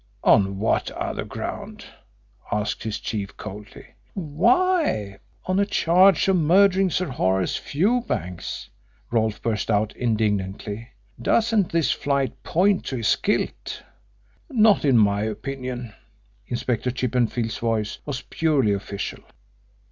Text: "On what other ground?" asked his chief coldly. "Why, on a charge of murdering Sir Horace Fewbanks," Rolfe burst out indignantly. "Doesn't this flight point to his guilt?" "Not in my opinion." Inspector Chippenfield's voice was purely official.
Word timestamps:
"On 0.23 0.57
what 0.57 0.89
other 0.89 1.23
ground?" 1.23 1.85
asked 2.51 2.81
his 2.81 2.99
chief 2.99 3.37
coldly. 3.37 3.85
"Why, 4.15 5.19
on 5.45 5.59
a 5.59 5.65
charge 5.67 6.27
of 6.27 6.37
murdering 6.37 6.89
Sir 6.89 7.05
Horace 7.05 7.55
Fewbanks," 7.55 8.71
Rolfe 9.11 9.43
burst 9.43 9.69
out 9.69 9.95
indignantly. 9.95 10.89
"Doesn't 11.21 11.71
this 11.71 11.91
flight 11.91 12.41
point 12.41 12.83
to 12.85 12.95
his 12.95 13.15
guilt?" 13.15 13.83
"Not 14.49 14.85
in 14.85 14.97
my 14.97 15.21
opinion." 15.21 15.93
Inspector 16.47 16.89
Chippenfield's 16.89 17.59
voice 17.59 17.99
was 18.03 18.23
purely 18.23 18.73
official. 18.73 19.21